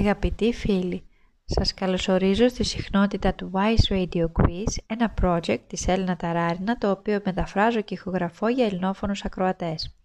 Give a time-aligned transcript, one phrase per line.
[0.00, 1.02] Αγαπητοί φίλοι,
[1.44, 7.20] σας καλωσορίζω στη συχνότητα του Wise Radio Quiz, ένα project της Έλληνα Ταράρινα, το οποίο
[7.24, 9.96] μεταφράζω και ηχογραφώ για ελληνόφωνους ακροατές.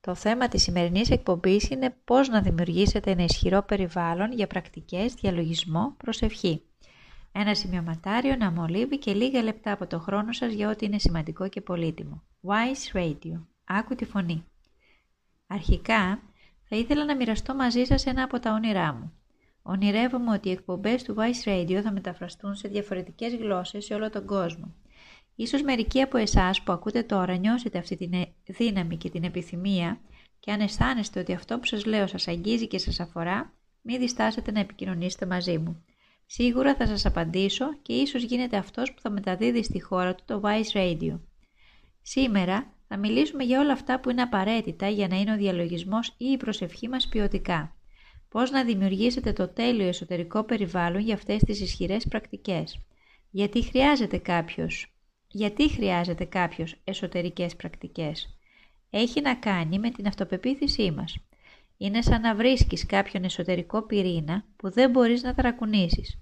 [0.00, 5.94] Το θέμα της σημερινής εκπομπής είναι πώς να δημιουργήσετε ένα ισχυρό περιβάλλον για πρακτικές, διαλογισμό,
[5.96, 6.62] προσευχή.
[7.32, 11.48] Ένα σημειωματάριο να μολύβει και λίγα λεπτά από το χρόνο σας για ό,τι είναι σημαντικό
[11.48, 12.22] και πολύτιμο.
[12.42, 13.40] Wise Radio.
[13.64, 14.44] Άκου τη φωνή.
[15.46, 16.22] Αρχικά,
[16.68, 19.12] θα ήθελα να μοιραστώ μαζί σας ένα από τα όνειρά μου.
[19.62, 24.26] Ονειρεύομαι ότι οι εκπομπές του Vice Radio θα μεταφραστούν σε διαφορετικές γλώσσες σε όλο τον
[24.26, 24.74] κόσμο.
[25.34, 30.00] Ίσως μερικοί από εσάς που ακούτε τώρα νιώσετε αυτή τη δύναμη και την επιθυμία
[30.40, 34.50] και αν αισθάνεστε ότι αυτό που σας λέω σας αγγίζει και σας αφορά, μην διστάσετε
[34.50, 35.84] να επικοινωνήσετε μαζί μου.
[36.26, 40.40] Σίγουρα θα σας απαντήσω και ίσως γίνετε αυτός που θα μεταδίδει στη χώρα του το
[40.44, 41.20] Vice Radio.
[42.02, 46.24] Σήμερα θα μιλήσουμε για όλα αυτά που είναι απαραίτητα για να είναι ο διαλογισμός ή
[46.24, 47.76] η προσευχή μας ποιοτικά.
[48.32, 52.78] Πώς να δημιουργήσετε το τέλειο εσωτερικό περιβάλλον για αυτές τις ισχυρές πρακτικές.
[53.30, 54.92] Γιατί χρειάζεται κάποιος,
[55.28, 58.38] γιατί χρειάζεται κάποιος εσωτερικές πρακτικές.
[58.90, 61.16] Έχει να κάνει με την αυτοπεποίθησή μας.
[61.76, 66.18] Είναι σαν να βρίσκεις κάποιον εσωτερικό πυρήνα που δεν μπορείς να ταρακουνήσεις.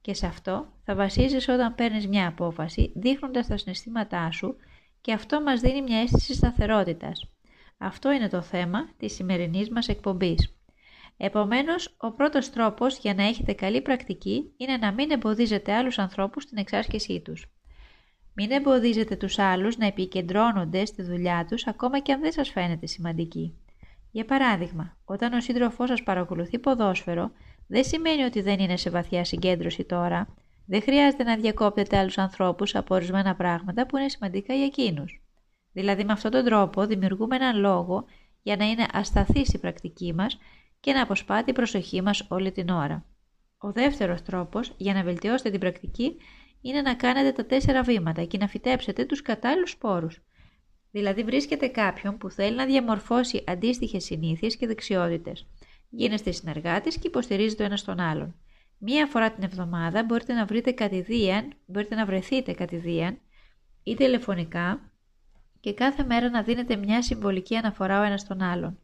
[0.00, 4.56] Και σε αυτό θα βασίζεις όταν παίρνεις μια απόφαση δείχνοντας τα συναισθήματά σου
[5.00, 7.30] και αυτό μας δίνει μια αίσθηση σταθερότητας.
[7.78, 10.54] Αυτό είναι το θέμα της σημερινής μας εκπομπής.
[11.22, 16.42] Επομένως, ο πρώτος τρόπος για να έχετε καλή πρακτική είναι να μην εμποδίζετε άλλους ανθρώπους
[16.42, 17.46] στην εξάσκησή τους.
[18.34, 22.86] Μην εμποδίζετε τους άλλους να επικεντρώνονται στη δουλειά τους ακόμα και αν δεν σας φαίνεται
[22.86, 23.54] σημαντική.
[24.10, 27.30] Για παράδειγμα, όταν ο σύντροφός σας παρακολουθεί ποδόσφαιρο,
[27.66, 30.34] δεν σημαίνει ότι δεν είναι σε βαθιά συγκέντρωση τώρα,
[30.66, 35.22] δεν χρειάζεται να διακόπτετε άλλους ανθρώπους από ορισμένα πράγματα που είναι σημαντικά για εκείνους.
[35.72, 38.04] Δηλαδή με αυτόν τον τρόπο δημιουργούμε έναν λόγο
[38.42, 40.38] για να είναι ασταθής η πρακτική μας
[40.80, 43.04] και να αποσπά την προσοχή μας όλη την ώρα.
[43.58, 46.16] Ο δεύτερος τρόπος για να βελτιώσετε την πρακτική
[46.60, 50.20] είναι να κάνετε τα τέσσερα βήματα και να φυτέψετε τους κατάλληλους σπόρους.
[50.90, 55.46] Δηλαδή βρίσκετε κάποιον που θέλει να διαμορφώσει αντίστοιχες συνήθειες και δεξιότητες.
[55.88, 58.34] Γίνεστε συνεργάτες και υποστηρίζετε ο ένας τον άλλον.
[58.78, 63.18] Μία φορά την εβδομάδα μπορείτε να βρείτε κατηδίαν, μπορείτε να βρεθείτε κατηδίαν
[63.82, 64.92] ή τηλεφωνικά
[65.60, 68.78] και κάθε μέρα να δίνετε μια συμβολική αναφορά ο ένας τον άλλον.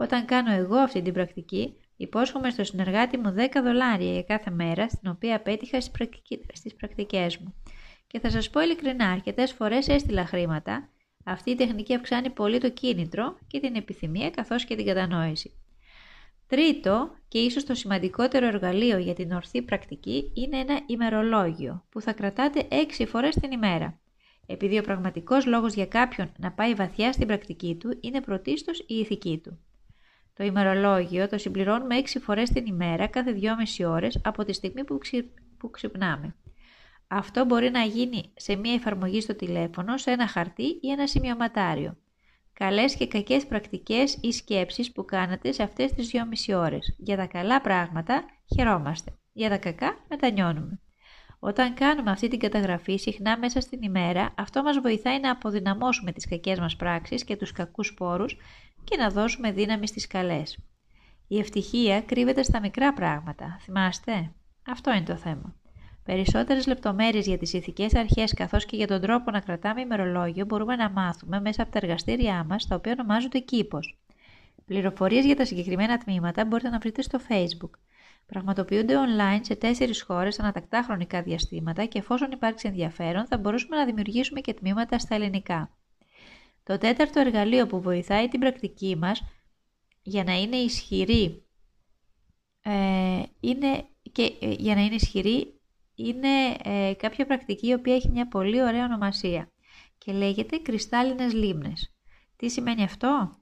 [0.00, 4.88] Όταν κάνω εγώ αυτή την πρακτική, υπόσχομαι στο συνεργάτη μου 10 δολάρια για κάθε μέρα,
[4.88, 5.80] στην οποία απέτυχα
[6.52, 7.54] στις πρακτικές μου.
[8.06, 10.88] Και θα σας πω ειλικρινά, αρκετές φορές έστειλα χρήματα.
[11.24, 15.52] Αυτή η τεχνική αυξάνει πολύ το κίνητρο και την επιθυμία καθώς και την κατανόηση.
[16.46, 22.12] Τρίτο και ίσως το σημαντικότερο εργαλείο για την ορθή πρακτική είναι ένα ημερολόγιο που θα
[22.12, 22.66] κρατάτε
[22.98, 24.00] 6 φορές την ημέρα.
[24.46, 28.94] Επειδή ο πραγματικός λόγος για κάποιον να πάει βαθιά στην πρακτική του είναι πρωτίστως η
[28.94, 29.58] ηθική του.
[30.38, 33.38] Το ημερολόγιο το συμπληρώνουμε 6 φορές την ημέρα κάθε
[33.78, 34.98] 2,5 ώρες από τη στιγμή που,
[35.58, 36.34] που ξυπνάμε.
[37.08, 41.96] Αυτό μπορεί να γίνει σε μία εφαρμογή στο τηλέφωνο, σε ένα χαρτί ή ένα σημειωματάριο
[42.58, 46.10] καλές και κακές πρακτικές ή σκέψεις που κάνατε σε αυτές τις
[46.46, 46.94] 2,5 ώρες.
[46.98, 48.24] Για τα καλά πράγματα
[48.54, 50.80] χαιρόμαστε, για τα κακά μετανιώνουμε.
[51.38, 56.28] Όταν κάνουμε αυτή την καταγραφή συχνά μέσα στην ημέρα, αυτό μας βοηθάει να αποδυναμώσουμε τις
[56.28, 58.36] κακές μας πράξεις και τους κακούς πόρους
[58.88, 60.58] και να δώσουμε δύναμη στις καλές.
[61.28, 64.32] Η ευτυχία κρύβεται στα μικρά πράγματα, θυμάστε;
[64.66, 65.54] Αυτό είναι το θέμα.
[66.04, 70.76] Περισσότερες λεπτομέρειες για τις ηθικές αρχές καθώς και για τον τρόπο να κρατάμε ημερολόγιο μπορούμε
[70.76, 73.98] να μάθουμε μέσα από τα εργαστήριά μας, τα οποία ονομάζονται κήπος.
[74.64, 77.70] Πληροφορίες για τα συγκεκριμένα τμήματα μπορείτε να βρείτε στο Facebook.
[78.26, 83.84] Πραγματοποιούνται online σε τέσσερις χώρες ανατακτά χρονικά διαστήματα και εφόσον υπάρξει ενδιαφέρον θα μπορούσαμε να
[83.84, 85.77] δημιουργήσουμε και τμήματα στα ελληνικά.
[86.68, 89.22] Το τέταρτο εργαλείο που βοηθάει την πρακτική μας
[90.02, 91.46] για να είναι ισχυρή
[92.62, 95.60] ε, είναι και ε, για να είναι ισχυρή
[95.94, 99.52] είναι ε, κάποια πρακτική η οποία έχει μια πολύ ωραία ονομασία
[99.98, 101.94] και λέγεται κρυστάλλινες λίμνες.
[102.36, 103.38] Τι σημαίνει αυτό;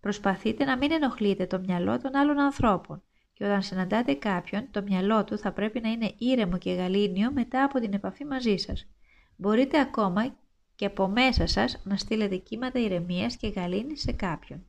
[0.00, 3.02] Προσπαθείτε να μην ενοχλείτε το μυαλό των άλλων ανθρώπων
[3.32, 7.64] και όταν συναντάτε κάποιον, το μυαλό του θα πρέπει να είναι ήρεμο και γαλήνιο μετά
[7.64, 8.88] από την επαφή μαζί σας.
[9.36, 10.36] Μπορείτε ακόμα
[10.78, 14.66] και από μέσα σας να στείλετε κύματα ηρεμίας και γαλήνης σε κάποιον.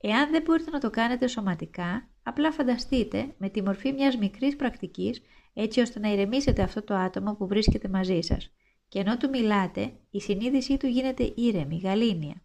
[0.00, 5.22] Εάν δεν μπορείτε να το κάνετε σωματικά, απλά φανταστείτε με τη μορφή μιας μικρής πρακτικής
[5.52, 8.52] έτσι ώστε να ηρεμήσετε αυτό το άτομο που βρίσκεται μαζί σας.
[8.88, 12.42] Και ενώ του μιλάτε, η συνείδησή του γίνεται ήρεμη, γαλήνια.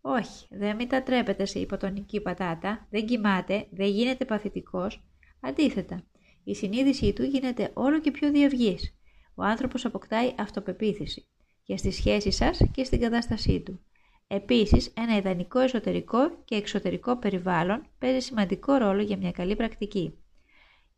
[0.00, 5.04] Όχι, δεν μετατρέπεται σε υποτονική πατάτα, δεν κοιμάται, δεν γίνεται παθητικός.
[5.40, 6.02] Αντίθετα,
[6.44, 8.98] η συνείδησή του γίνεται όλο και πιο διευγής.
[9.34, 11.28] Ο άνθρωπος αποκτάει αυτοπεποίθηση
[11.68, 13.80] και στη σχέση σας και στην κατάστασή του.
[14.26, 20.18] Επίσης, ένα ιδανικό εσωτερικό και εξωτερικό περιβάλλον παίζει σημαντικό ρόλο για μια καλή πρακτική.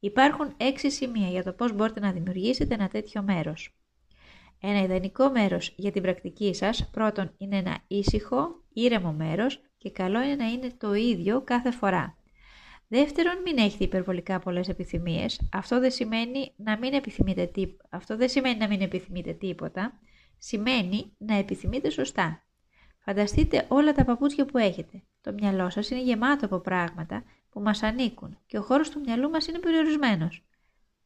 [0.00, 3.74] Υπάρχουν έξι σημεία για το πώς μπορείτε να δημιουργήσετε ένα τέτοιο μέρος.
[4.60, 10.22] Ένα ιδανικό μέρος για την πρακτική σας, πρώτον, είναι ένα ήσυχο, ήρεμο μέρος και καλό
[10.22, 12.16] είναι να είναι το ίδιο κάθε φορά.
[12.88, 15.48] Δεύτερον, μην έχετε υπερβολικά πολλές επιθυμίες.
[15.52, 17.76] Αυτό δεν σημαίνει να μην επιθυμείτε, τί...
[17.90, 20.00] Αυτό δεν σημαίνει να μην επιθυμείτε τίποτα.
[20.42, 22.42] Σημαίνει να επιθυμείτε σωστά.
[22.98, 25.02] Φανταστείτε όλα τα παπούτσια που έχετε.
[25.20, 29.30] Το μυαλό σας είναι γεμάτο από πράγματα που μας ανήκουν και ο χώρος του μυαλού
[29.30, 30.44] μας είναι περιορισμένος.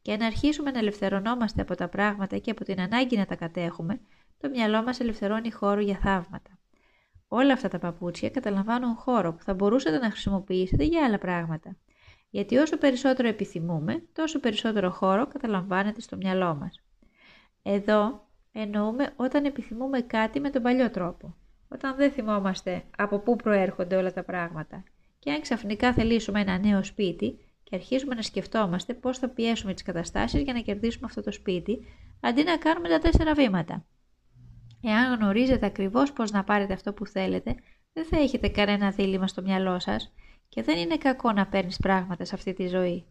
[0.01, 3.99] Και αν αρχίσουμε να ελευθερωνόμαστε από τα πράγματα και από την ανάγκη να τα κατέχουμε,
[4.37, 6.59] το μυαλό μας ελευθερώνει χώρο για θαύματα.
[7.27, 11.77] Όλα αυτά τα παπούτσια καταλαμβάνουν χώρο που θα μπορούσατε να χρησιμοποιήσετε για άλλα πράγματα.
[12.29, 16.79] Γιατί όσο περισσότερο επιθυμούμε, τόσο περισσότερο χώρο καταλαμβάνεται στο μυαλό μας.
[17.61, 18.24] Εδώ
[18.59, 21.35] εννοούμε όταν επιθυμούμε κάτι με τον παλιό τρόπο.
[21.67, 24.83] Όταν δεν θυμόμαστε από πού προέρχονται όλα τα πράγματα.
[25.19, 29.83] Και αν ξαφνικά θελήσουμε ένα νέο σπίτι και αρχίσουμε να σκεφτόμαστε πώς θα πιέσουμε τις
[29.83, 31.85] καταστάσεις για να κερδίσουμε αυτό το σπίτι,
[32.21, 33.85] αντί να κάνουμε τα τέσσερα βήματα.
[34.81, 37.55] Εάν γνωρίζετε ακριβώς πώς να πάρετε αυτό που θέλετε,
[37.93, 40.13] δεν θα έχετε κανένα δίλημα στο μυαλό σας
[40.49, 43.05] και δεν είναι κακό να παίρνεις πράγματα σε αυτή τη ζωή.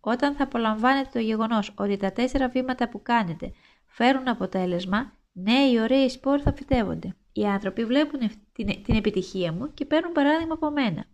[0.00, 3.52] Όταν θα απολαμβάνετε το γεγονός ότι τα τέσσερα βήματα που κάνετε
[3.90, 7.16] φέρουν αποτέλεσμα, νέοι ωραίοι σπόροι θα φυτεύονται.
[7.32, 8.20] Οι άνθρωποι βλέπουν
[8.52, 11.04] την, την επιτυχία μου και παίρνουν παράδειγμα από μένα.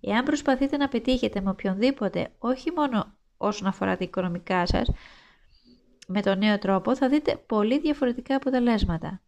[0.00, 4.90] Εάν προσπαθείτε να πετύχετε με οποιονδήποτε, όχι μόνο όσον αφορά τα οικονομικά σας,
[6.06, 9.20] με τον νέο τρόπο θα δείτε πολύ διαφορετικά αποτελέσματα.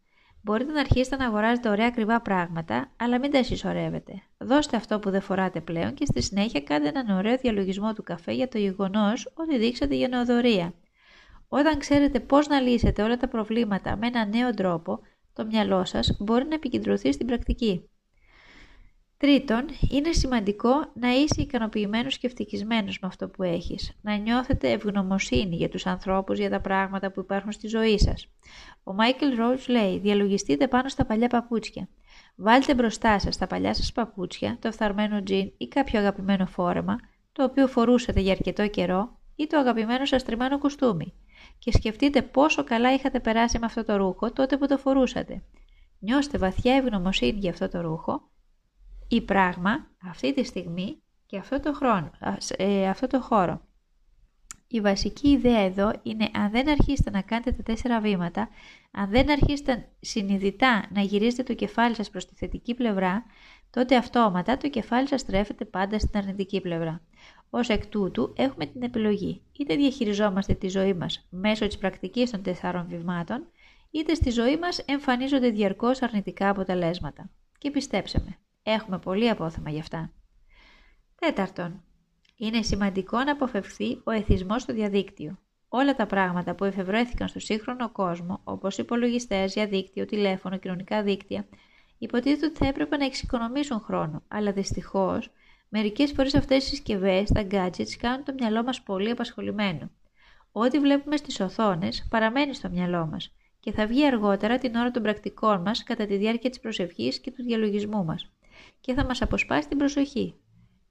[0.43, 4.23] Μπορείτε να αρχίσετε να αγοράζετε ωραία ακριβά πράγματα, αλλά μην τα συσσωρεύετε.
[4.38, 8.32] Δώστε αυτό που δεν φοράτε πλέον και στη συνέχεια κάντε έναν ωραίο διαλογισμό του καφέ
[8.32, 10.75] για το γεγονός ότι δείξατε γενναιοδορία.
[11.52, 15.00] Όταν ξέρετε πώς να λύσετε όλα τα προβλήματα με έναν νέο τρόπο,
[15.32, 17.88] το μυαλό σας μπορεί να επικεντρωθεί στην πρακτική.
[19.17, 23.93] Τρίτον, είναι σημαντικό να είσαι ικανοποιημένος και ευτυχισμένος με αυτό που έχεις.
[24.02, 28.26] Να νιώθετε ευγνωμοσύνη για τους ανθρώπους, για τα πράγματα που υπάρχουν στη ζωή σας.
[28.82, 31.88] Ο Μάικλ Ρόιτς λέει, διαλογιστείτε πάνω στα παλιά παπούτσια.
[32.37, 36.97] Βάλτε μπροστά σας τα παλιά σας παπούτσια, το φθαρμένο τζιν ή κάποιο αγαπημένο φόρεμα,
[37.32, 41.12] το οποίο φορούσατε για αρκετό καιρό ή το αγαπημένο σας τριμμένο κουστούμι.
[41.60, 45.42] Και σκεφτείτε πόσο καλά είχατε περάσει με αυτό το ρούχο τότε που το φορούσατε.
[45.98, 48.30] Νιώστε βαθιά ευγνωμοσύνη για αυτό το ρούχο
[49.08, 52.10] ή πράγμα αυτή τη στιγμή και αυτό το, χρόνο,
[52.56, 53.60] ε, αυτό το χώρο.
[54.66, 58.48] Η βασική ιδέα εδώ είναι αν δεν αρχίσετε να κάνετε τα τέσσερα βήματα,
[58.90, 63.24] αν δεν αρχίσετε συνειδητά να γυρίζετε το κεφάλι σας προς τη θετική πλευρά,
[63.70, 67.02] τότε αυτόματα το κεφάλι σας στρέφεται πάντα στην αρνητική πλευρά.
[67.50, 69.43] Ως εκ τούτου έχουμε την επιλογή.
[69.58, 73.47] Είτε διαχειριζόμαστε τη ζωή μας μέσω της πρακτικής των τεσσάρων βημάτων,
[73.91, 77.31] είτε στη ζωή μας εμφανίζονται διαρκώς αρνητικά αποτελέσματα.
[77.58, 80.12] Και πιστέψτε με, Έχουμε πολύ απόθεμα γι' αυτά.
[81.14, 81.82] Τέταρτον,
[82.37, 85.38] είναι σημαντικό να αποφευθεί ο εθισμός στο διαδίκτυο.
[85.69, 91.49] Όλα τα πράγματα που εφευρέθηκαν στο σύγχρονο κόσμο, όπως υπολογιστές, διαδίκτυο, τηλέφωνο, κοινωνικά δίκτυα,
[91.99, 95.31] υποτίθεται ότι θα έπρεπε να εξοικονομήσουν χρόνο, αλλά δυστυχώς,
[95.72, 99.90] μερικές φορές αυτές οι συσκευές, τα gadgets, κάνουν το μυαλό μας πολύ απασχολημένο.
[100.52, 105.02] Ό,τι βλέπουμε στις οθόνες παραμένει στο μυαλό μας και θα βγει αργότερα την ώρα των
[105.02, 108.30] πρακτικών μας κατά τη διάρκεια της προσευχής και του διαλογισμού μας
[108.80, 110.35] και θα μας αποσπάσει την προσοχή.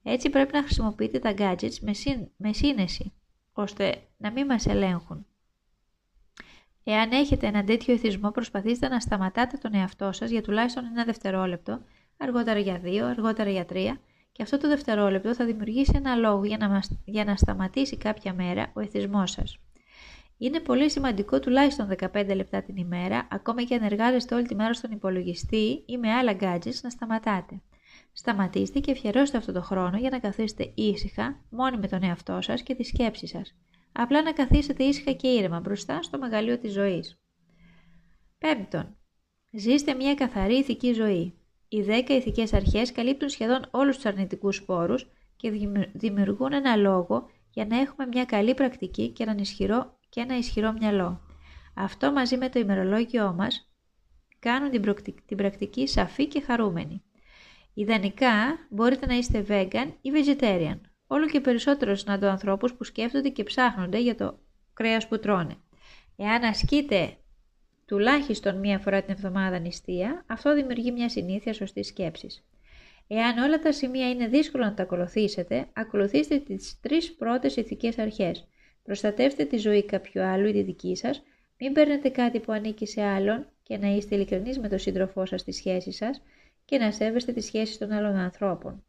[0.02, 1.92] Έτσι πρέπει να χρησιμοποιείτε τα gadgets με,
[2.36, 3.12] με σύνεση,
[3.52, 5.26] ώστε να μην μας ελέγχουν.
[6.84, 11.80] Εάν έχετε έναν τέτοιο εθισμό, προσπαθήστε να σταματάτε τον εαυτό σας για τουλάχιστον ένα δευτερόλεπτο,
[12.16, 14.00] αργότερα για δύο, αργότερα για τρία,
[14.40, 18.34] και αυτό το δευτερόλεπτο θα δημιουργήσει ένα λόγο για να, μας, για να σταματήσει κάποια
[18.34, 19.58] μέρα ο εθισμός σας.
[20.38, 24.72] Είναι πολύ σημαντικό τουλάχιστον 15 λεπτά την ημέρα, ακόμα και αν εργάζεστε όλη τη μέρα
[24.72, 27.62] στον υπολογιστή ή με άλλα gadgets, να σταματάτε.
[28.12, 32.62] Σταματήστε και αφιερώστε αυτό το χρόνο για να καθίσετε ήσυχα, μόνοι με τον εαυτό σας
[32.62, 33.56] και τη σκέψη σας.
[33.92, 37.20] Απλά να καθίσετε ήσυχα και ήρεμα μπροστά στο μεγαλείο της ζωής.
[38.38, 38.96] Πέμπτον,
[39.50, 41.34] ζήστε μια καθαρή ηθική ζωή.
[41.72, 45.50] Οι 10 ηθικές αρχές καλύπτουν σχεδόν όλους τους αρνητικούς σπόρους και
[45.92, 50.72] δημιουργούν ένα λόγο για να έχουμε μια καλή πρακτική και ένα ισχυρό, και ένα ισχυρό
[50.72, 51.20] μυαλό.
[51.74, 53.72] Αυτό μαζί με το ημερολόγιό μας
[54.38, 54.70] κάνουν
[55.26, 57.02] την πρακτική σαφή και χαρούμενη.
[57.74, 60.80] Ιδανικά μπορείτε να είστε vegan ή vegetarian.
[61.06, 64.38] Όλο και περισσότερο συναντώ ανθρώπους που σκέφτονται και ψάχνονται για το
[64.72, 65.56] κρέας που τρώνε.
[66.16, 67.16] Εάν ασκείτε
[67.90, 72.44] τουλάχιστον μία φορά την εβδομάδα νηστεία, αυτό δημιουργεί μια συνήθεια σωστής σκέψης.
[73.08, 78.48] Εάν όλα τα σημεία είναι δύσκολο να τα ακολουθήσετε, ακολουθήστε τις τρεις πρώτες ηθικές αρχές.
[78.82, 81.22] Προστατεύστε τη ζωή κάποιου άλλου ή τη δική σας,
[81.58, 85.40] μην παίρνετε κάτι που ανήκει σε άλλον και να είστε ειλικρινείς με τον σύντροφό σας
[85.40, 86.22] στη σχέση σας,
[86.64, 88.84] και να σέβεστε τις σχέσεις των άλλων ανθρώπων.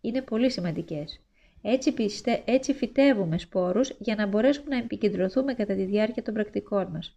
[0.00, 1.20] Είναι πολύ σημαντικές.
[1.62, 2.42] Έτσι, πιστε...
[2.44, 7.14] Έτσι φυτεύουμε σπόρους για να μπορέσουμε να επικεντρωθούμε κατά τη διάρκεια των πρακτικών μας.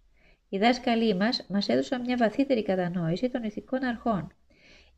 [0.53, 4.33] Οι δάσκαλοι μας μας έδωσαν μια βαθύτερη κατανόηση των ηθικών αρχών.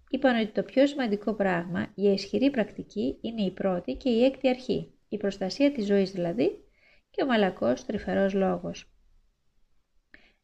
[0.10, 4.50] Είπαν ότι το πιο σημαντικό πράγμα για ισχυρή πρακτική είναι η πρώτη και η έκτη
[4.50, 6.64] αρχή, η προστασία της ζωής δηλαδή
[7.10, 8.92] και ο μαλακός τρυφερός λόγος.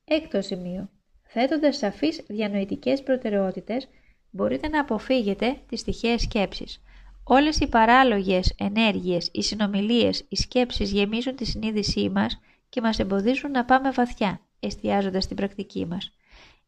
[0.03, 0.89] Έκτο σημείο.
[1.27, 3.87] Θέτοντας σαφείς διανοητικές προτεραιότητες,
[4.29, 6.81] μπορείτε να αποφύγετε τις τυχαίες σκέψεις.
[7.23, 12.39] Όλες οι παράλογες ενέργειες, οι συνομιλίες, οι σκέψεις γεμίζουν τη συνείδησή μας
[12.69, 16.13] και μας εμποδίζουν να πάμε βαθιά, εστιάζοντας την πρακτική μας.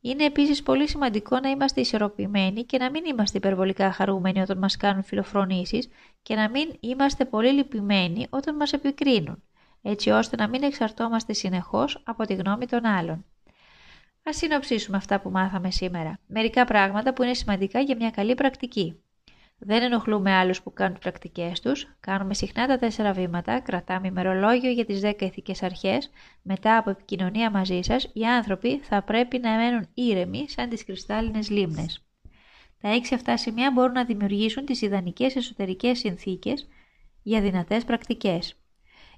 [0.01, 4.77] Είναι επίσης πολύ σημαντικό να είμαστε ισορροπημένοι και να μην είμαστε υπερβολικά χαρούμενοι όταν μας
[4.77, 5.89] κάνουν φιλοφρονήσεις
[6.21, 9.43] και να μην είμαστε πολύ λυπημένοι όταν μας επικρίνουν,
[9.81, 13.25] έτσι ώστε να μην εξαρτώμαστε συνεχώς από τη γνώμη των άλλων.
[14.29, 16.19] Α συνοψίσουμε αυτά που μάθαμε σήμερα.
[16.27, 19.03] Μερικά πράγματα που είναι σημαντικά για μια καλή πρακτική.
[19.57, 24.71] Δεν ενοχλούμε άλλους που κάνουν τι πρακτικές τους, κάνουμε συχνά τα τέσσερα βήματα, κρατάμε ημερολόγιο
[24.71, 26.09] για τις 10 ηθικές αρχές.
[26.41, 31.49] μετά από επικοινωνία μαζί σας, οι άνθρωποι θα πρέπει να μένουν ήρεμοι σαν τις κρυστάλλινες
[31.49, 32.05] λίμνες.
[32.81, 36.67] Τα έξι αυτά σημεία μπορούν να δημιουργήσουν τις ιδανικές εσωτερικές συνθήκες
[37.23, 38.57] για δυνατές πρακτικές.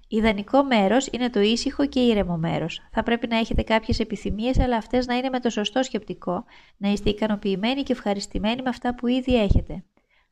[0.08, 2.82] Ιδανικό μέρος είναι το ήσυχο και ήρεμο μέρος.
[2.92, 6.46] Θα πρέπει να έχετε κάποιες επιθυμίες, αλλά αυτές να είναι με το σωστό σκεπτικό,
[6.78, 9.84] να είστε ικανοποιημένοι και ευχαριστημένοι με αυτά που ήδη έχετε.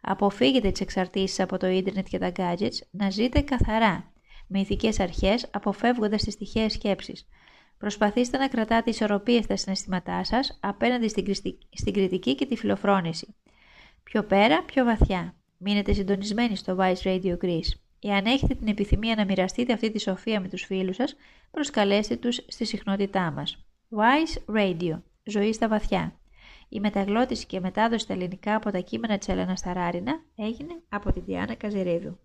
[0.05, 4.13] Αποφύγετε τις εξαρτήσεις από το ίντερνετ και τα gadgets, να ζείτε καθαρά,
[4.47, 7.27] με ηθικέ αρχές, αποφεύγοντας τις τυχαίες σκέψεις.
[7.77, 11.07] Προσπαθήστε να κρατάτε ισορροπίες στα συναισθήματά σας απέναντι
[11.73, 13.35] στην κριτική και τη φιλοφρόνηση.
[14.03, 15.35] Πιο πέρα, πιο βαθιά.
[15.57, 17.71] Μείνετε συντονισμένοι στο Vice Radio Greece.
[17.99, 21.15] Εάν έχετε την επιθυμία να μοιραστείτε αυτή τη σοφία με τους φίλους σας,
[21.51, 23.65] προσκαλέστε τους στη συχνότητά μας.
[23.89, 25.01] Wise Radio.
[25.23, 26.19] Ζωή στα βαθιά.
[26.75, 31.19] Η μεταγλώτηση και μετάδοση στα ελληνικά από τα κείμενα της Έλενα Σταράρινα έγινε από τη
[31.19, 32.19] Διάνα Καζερίδου.